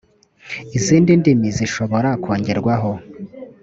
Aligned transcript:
izindi 0.77 1.11
ndimi 1.19 1.47
zishobora 1.57 2.09
kongerwaho 2.23 2.91